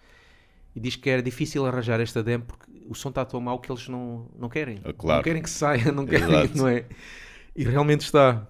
e 0.72 0.78
diz 0.78 0.94
que 0.94 1.10
era 1.10 1.20
difícil 1.20 1.66
arranjar 1.66 1.98
esta 1.98 2.22
demo 2.22 2.44
porque 2.44 2.70
o 2.88 2.94
som 2.94 3.08
está 3.10 3.24
tão 3.24 3.40
mau 3.40 3.58
que 3.58 3.70
eles 3.70 3.88
não, 3.88 4.28
não 4.38 4.48
querem. 4.48 4.80
Ah, 4.84 4.92
claro. 4.92 5.18
Não 5.18 5.24
querem 5.24 5.42
que 5.42 5.50
saia, 5.50 5.90
não 5.92 6.06
querem, 6.06 6.28
Exato. 6.28 6.56
não 6.58 6.68
é? 6.68 6.84
E 7.56 7.64
realmente 7.64 8.02
está. 8.02 8.46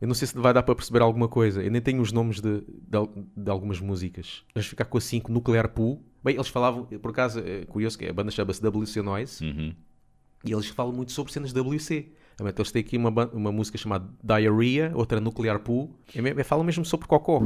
Eu 0.00 0.06
não 0.08 0.14
sei 0.14 0.28
se 0.28 0.36
vai 0.38 0.52
dar 0.52 0.62
para 0.62 0.74
perceber 0.74 1.00
alguma 1.02 1.26
coisa. 1.28 1.62
Eu 1.62 1.70
nem 1.70 1.80
tenho 1.80 2.02
os 2.02 2.12
nomes 2.12 2.40
de, 2.40 2.60
de, 2.60 3.24
de 3.36 3.50
algumas 3.50 3.80
músicas. 3.80 4.44
Vamos 4.54 4.66
ficar 4.68 4.84
com 4.84 4.98
a 4.98 5.00
5 5.00 5.32
Nuclear 5.32 5.68
Poo. 5.70 6.02
Bem, 6.22 6.34
eles 6.34 6.48
falavam, 6.48 6.84
por 6.84 7.10
acaso, 7.10 7.40
é 7.40 7.64
curioso 7.64 7.96
que 7.98 8.04
a 8.06 8.12
banda 8.12 8.30
chama-se 8.30 8.60
WC 8.66 9.00
Noise 9.00 9.44
Uhum. 9.44 9.74
e 10.44 10.52
eles 10.52 10.66
falam 10.68 10.92
muito 10.92 11.12
sobre 11.12 11.32
cenas 11.32 11.52
WC. 11.52 12.12
Então, 12.34 12.46
Eles 12.46 12.70
têm 12.70 12.80
aqui 12.80 12.98
uma, 12.98 13.08
uma 13.32 13.50
música 13.50 13.78
chamada 13.78 14.06
Diarrhea, 14.22 14.92
outra 14.94 15.18
Nuclear 15.20 15.58
Poo. 15.60 15.94
É, 16.14 16.20
me- 16.20 16.30
é, 16.32 16.44
falam 16.44 16.62
mesmo 16.64 16.84
sobre 16.84 17.06
cocó. 17.06 17.40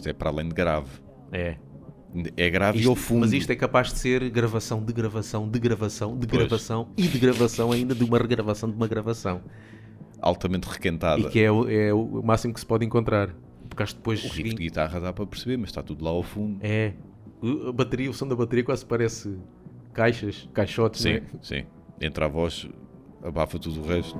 Isto 0.00 0.08
é 0.08 0.12
para 0.14 0.30
além 0.30 0.48
de 0.48 0.54
grave. 0.54 0.88
É. 1.30 1.56
É 2.36 2.48
grave 2.50 2.78
e 2.78 2.80
Isto- 2.80 2.90
ao 2.90 2.96
fundo. 2.96 3.20
Mas 3.20 3.32
isto 3.34 3.50
é 3.52 3.54
capaz 3.54 3.92
de 3.92 3.98
ser 3.98 4.30
gravação 4.30 4.82
de 4.82 4.92
gravação 4.94 5.46
de 5.48 5.58
gravação 5.60 6.18
de 6.18 6.26
Pois. 6.26 6.40
gravação 6.42 6.88
e 6.96 7.02
de 7.06 7.18
gravação 7.18 7.70
ainda 7.70 7.94
de 7.94 8.02
uma 8.02 8.16
regravação 8.18 8.68
de 8.70 8.76
uma 8.76 8.88
gravação. 8.88 9.42
altamente 10.22 10.68
requentada. 10.68 11.20
E 11.20 11.30
que 11.30 11.40
é, 11.40 11.50
o- 11.50 11.66
é 11.70 11.92
o 11.94 12.22
máximo 12.22 12.52
que 12.52 12.60
se 12.60 12.66
pode 12.66 12.84
encontrar. 12.84 13.34
Porque 13.68 13.82
acho 13.82 13.94
que 13.94 14.00
depois. 14.00 14.22
O 14.24 14.28
riff 14.28 14.50
de 14.50 14.54
guitarra 14.56 15.00
dá 15.00 15.12
para 15.14 15.24
perceber, 15.26 15.56
mas 15.56 15.68
está 15.70 15.82
tudo 15.82 16.04
lá 16.04 16.10
ao 16.10 16.22
fundo. 16.22 16.58
É. 16.62 16.92
O- 17.42 17.68
A 17.68 17.72
bateria, 17.72 18.10
o 18.10 18.12
som 18.14 18.26
da 18.28 18.34
bateria 18.36 18.64
quase 18.64 18.84
parece 18.84 19.38
caixas, 19.94 20.46
caixotes, 20.52 21.00
Sim, 21.02 21.12
né? 21.14 21.22
sim. 21.42 21.64
Entra 22.00 22.24
a 22.26 22.28
voz, 22.28 22.68
abafa 23.22 23.58
tudo 23.58 23.80
o 23.80 23.86
resto. 23.86 24.18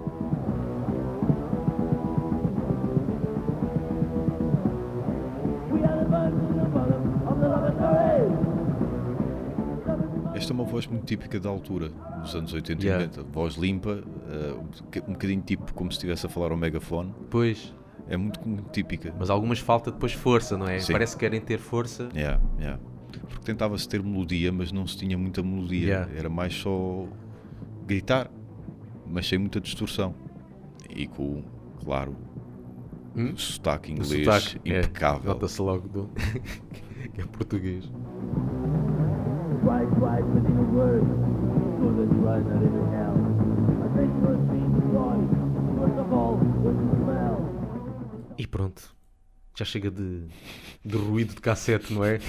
Esta 10.50 10.60
é 10.60 10.64
uma 10.64 10.68
voz 10.68 10.84
muito 10.88 11.04
típica 11.06 11.38
da 11.38 11.48
altura, 11.48 11.90
dos 12.22 12.34
anos 12.34 12.52
80 12.52 12.82
Yeah. 12.82 13.04
e 13.04 13.06
90. 13.06 13.22
Voz 13.32 13.54
limpa, 13.54 14.02
eh, 14.28 14.52
um 14.58 14.64
boca- 14.64 15.00
bocadinho 15.12 15.42
tipo 15.42 15.72
como 15.74 15.92
se 15.92 15.98
estivesse 15.98 16.26
a 16.26 16.28
falar 16.28 16.50
ao 16.50 16.56
megafone. 16.56 17.14
Pois. 17.30 17.72
É 18.08 18.16
muito, 18.16 18.40
muito 18.48 18.68
típica. 18.72 19.14
Mas 19.16 19.30
algumas 19.30 19.60
falta 19.60 19.92
depois 19.92 20.12
força, 20.12 20.58
não 20.58 20.66
é? 20.66 20.80
Sim. 20.80 20.90
Parece 20.92 21.14
que 21.14 21.20
querem 21.20 21.40
ter 21.40 21.58
força. 21.58 22.08
Yeah, 22.16 22.42
yeah. 22.58 22.80
Porque 23.28 23.44
tentava-se 23.44 23.88
ter 23.88 24.02
melodia, 24.02 24.50
mas 24.50 24.72
não 24.72 24.88
se 24.88 24.96
tinha 24.96 25.16
muita 25.16 25.40
melodia. 25.40 25.86
Yeah. 25.86 26.12
Era 26.18 26.28
mais 26.28 26.52
só 26.52 27.06
gritar, 27.86 28.28
mas 29.06 29.28
sem 29.28 29.38
muita 29.38 29.60
distorção. 29.60 30.16
E 30.88 31.06
com, 31.06 31.44
claro, 31.84 32.16
Hum? 33.14 33.36
sotaque 33.36 33.92
inglês 33.92 34.24
sotaque, 34.24 34.60
é, 34.68 34.78
impecável. 34.80 35.32
Nota-se 35.32 35.62
logo 35.62 35.86
do... 35.88 36.10
que 37.14 37.20
é 37.20 37.24
português. 37.26 37.88
Right, 39.62 39.88
right 40.00 40.24
within 40.34 40.56
a 40.56 40.62
word. 40.72 41.04
So 41.80 41.86
that 41.96 42.08
you 42.14 42.28
are 42.28 42.40
not 42.40 42.62
in 42.62 42.74
hell. 42.92 43.16
I 43.84 43.88
think 43.96 44.10
you 44.14 44.22
must 44.28 44.44
be 44.50 44.60
the 44.74 44.82
joy. 44.92 45.18
First 45.78 45.98
of 45.98 46.12
all, 46.12 46.34
with 46.36 46.76
the 46.76 46.96
smell. 47.04 48.34
E 48.38 48.46
pronto. 48.46 48.82
Já 49.58 49.64
chega 49.64 49.90
de, 49.90 50.26
de 50.84 50.96
ruído 50.96 51.34
de 51.34 51.40
cassete, 51.40 51.92
não 51.92 52.04
é? 52.04 52.18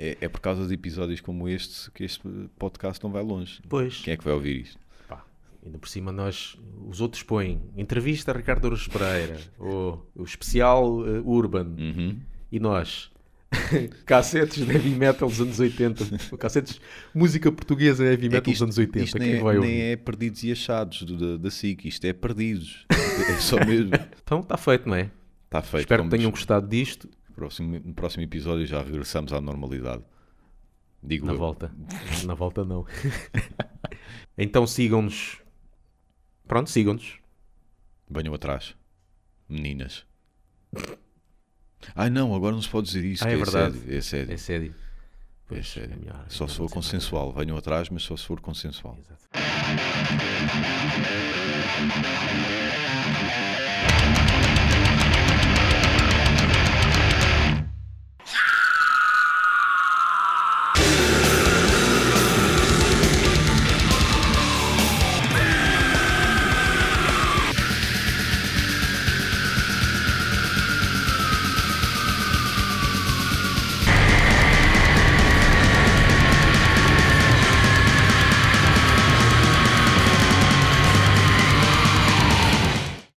É, 0.00 0.16
é 0.20 0.28
por 0.28 0.38
causa 0.38 0.64
de 0.64 0.72
episódios 0.74 1.20
como 1.20 1.48
este 1.48 1.90
que 1.90 2.04
este 2.04 2.22
podcast 2.56 3.02
não 3.02 3.10
vai 3.10 3.20
longe. 3.20 3.60
Pois. 3.68 3.96
Quem 4.00 4.14
é 4.14 4.16
que 4.16 4.22
vai 4.22 4.32
ouvir 4.32 4.60
isto? 4.60 4.78
Pá, 5.08 5.24
ainda 5.60 5.76
por 5.76 5.88
cima 5.88 6.12
nós, 6.12 6.56
os 6.88 7.00
outros 7.00 7.24
põem 7.24 7.60
entrevista 7.76 8.30
a 8.30 8.36
Ricardo 8.36 8.66
Ouros 8.66 8.86
Pereira, 8.86 9.40
ou 9.58 10.08
o 10.14 10.22
especial 10.22 11.04
eh, 11.04 11.18
Urban, 11.24 11.74
Uhum. 11.76 12.20
e 12.52 12.60
nós, 12.60 13.10
cassetes 14.04 14.64
de 14.66 14.70
heavy 14.72 14.90
metal 14.90 15.28
dos 15.28 15.40
anos 15.40 15.58
80, 15.58 16.04
ou 16.32 16.38
cassetes 16.38 16.80
música 17.14 17.50
portuguesa 17.50 18.04
heavy 18.04 18.26
É 18.26 18.28
metal 18.28 18.42
que 18.42 18.52
dos 18.52 18.62
anos 18.62 18.78
80, 18.78 19.04
isto 19.04 19.18
quem 19.18 19.32
nem, 19.32 19.42
vai 19.42 19.54
é, 19.56 19.58
ouvir? 19.58 19.68
nem 19.70 19.80
é 19.82 19.96
perdidos 19.96 20.42
e 20.44 20.52
achados 20.52 21.02
do- 21.02 21.16
da, 21.38 21.42
da 21.44 21.50
SIC, 21.50 21.86
isto 21.86 22.04
é 22.06 22.12
perdidos. 22.12 22.86
É 22.90 23.36
só 23.40 23.56
mesmo. 23.64 23.90
Então 24.22 24.40
está 24.40 24.56
feito, 24.56 24.88
não 24.88 24.94
é? 24.96 25.10
Está 25.46 25.62
feito. 25.62 25.84
Espero 25.84 26.04
que 26.04 26.10
tenham 26.10 26.30
gostado 26.30 26.68
disto, 26.68 27.08
No 27.28 27.34
próximo, 27.34 27.80
no 27.82 27.94
próximo 27.94 28.22
episódio 28.22 28.66
já 28.66 28.82
regressamos 28.82 29.32
à 29.32 29.40
normalidade. 29.40 30.02
Digo 31.02 31.24
na 31.26 31.32
eu. 31.32 31.38
volta, 31.38 31.72
na 32.26 32.34
volta 32.34 32.64
não. 32.64 32.84
então 34.36 34.66
sigam-nos, 34.66 35.38
pronto, 36.46 36.68
sigam-nos, 36.68 37.18
Venham 38.10 38.34
atrás. 38.34 38.74
Meninas. 39.48 40.04
Ai 41.94 42.10
não, 42.10 42.34
agora 42.34 42.54
não 42.54 42.62
se 42.62 42.68
pode 42.68 42.86
dizer 42.86 43.04
isso. 43.04 43.24
Ah, 43.24 43.28
que 43.28 43.32
é 43.34 43.36
verdade. 43.36 43.78
sério, 43.78 43.96
É 43.96 44.00
sério. 44.00 44.32
é 44.32 44.36
sério. 44.36 44.74
É 45.50 45.62
sério. 45.62 45.92
é 45.94 45.96
melhor, 45.96 46.24
só 46.28 46.44
é 46.44 46.48
se 46.48 46.54
for 46.56 46.62
nada. 46.64 46.74
consensual. 46.74 47.32
Venham 47.32 47.56
atrás, 47.56 47.88
mas 47.88 48.02
só 48.02 48.16
se 48.16 48.24
for 48.24 48.40
consensual. 48.40 48.98
Exato. 49.00 49.28